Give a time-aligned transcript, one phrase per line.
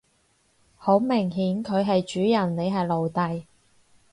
[0.77, 3.43] 好明顯佢係主人你係奴隸